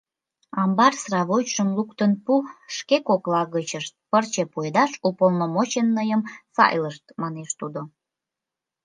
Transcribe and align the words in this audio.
Амбар 0.61 0.93
сравочшым 1.01 1.69
луктын 1.77 2.11
пу: 2.25 2.33
шке 2.75 2.97
кокла 3.07 3.41
гычышт 3.55 3.93
пырче 4.09 4.43
пуэдаш 4.51 4.91
уполномоченныйым 5.07 6.21
сайлышт,— 6.55 7.05
манеш 7.21 7.49
тудо. 7.59 7.81